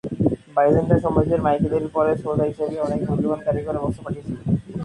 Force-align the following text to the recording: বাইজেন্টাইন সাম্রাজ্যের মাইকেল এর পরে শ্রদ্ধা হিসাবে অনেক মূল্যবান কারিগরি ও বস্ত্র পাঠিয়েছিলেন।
বাইজেন্টাইন 0.55 0.99
সাম্রাজ্যের 1.03 1.43
মাইকেল 1.45 1.73
এর 1.77 1.85
পরে 1.95 2.11
শ্রদ্ধা 2.21 2.45
হিসাবে 2.49 2.75
অনেক 2.87 2.99
মূল্যবান 3.07 3.39
কারিগরি 3.45 3.77
ও 3.79 3.83
বস্ত্র 3.83 4.03
পাঠিয়েছিলেন। 4.05 4.43